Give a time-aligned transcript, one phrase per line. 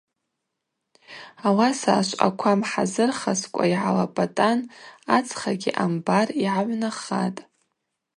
[1.47, 4.59] Ауаса ашвъаква мхӏазырхаскӏва йгӏалапӏатӏан
[5.17, 7.41] ацхагьи амбар йгӏагӏвнахатӏ.